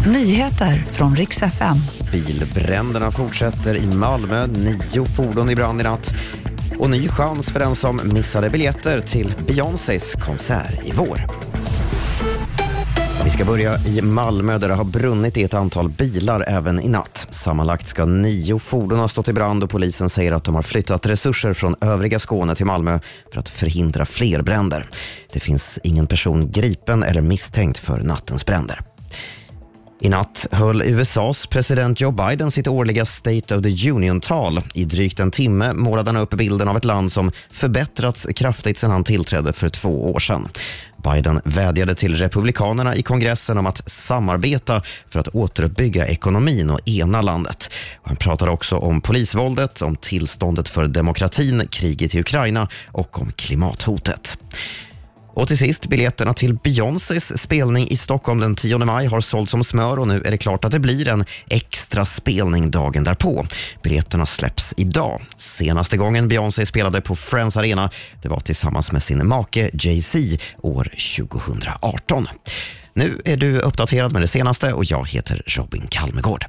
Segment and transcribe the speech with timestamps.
[0.00, 1.76] Nyheter från riks FM.
[2.12, 4.46] Bilbränderna fortsätter i Malmö.
[4.46, 6.14] Nio fordon i brand i natt.
[6.78, 11.20] Och ny chans för den som missade biljetter till Beyoncés konsert i vår.
[13.24, 16.88] Vi ska börja i Malmö där det har brunnit i ett antal bilar även i
[16.88, 17.26] natt.
[17.30, 21.06] Sammanlagt ska nio fordon ha stått i brand och polisen säger att de har flyttat
[21.06, 22.98] resurser från övriga Skåne till Malmö
[23.32, 24.86] för att förhindra fler bränder.
[25.32, 28.80] Det finns ingen person gripen eller misstänkt för nattens bränder.
[30.00, 34.60] I natt höll USAs president Joe Biden sitt årliga State of the Union-tal.
[34.74, 38.90] I drygt en timme målade han upp bilden av ett land som förbättrats kraftigt sedan
[38.90, 40.48] han tillträdde för två år sedan.
[40.96, 47.22] Biden vädjade till republikanerna i kongressen om att samarbeta för att återuppbygga ekonomin och ena
[47.22, 47.70] landet.
[48.02, 54.38] Han pratade också om polisvåldet, om tillståndet för demokratin, kriget i Ukraina och om klimathotet.
[55.34, 59.64] Och till sist, biljetterna till Beyoncés spelning i Stockholm den 10 maj har sålt som
[59.64, 63.46] smör och nu är det klart att det blir en extra spelning dagen därpå.
[63.82, 65.20] Biljetterna släpps idag.
[65.36, 67.90] Senaste gången Beyoncé spelade på Friends Arena
[68.22, 70.18] det var tillsammans med sin make Jay-Z
[70.62, 72.28] år 2018.
[72.92, 76.44] Nu är du uppdaterad med det senaste och jag heter Robin Kalmegård.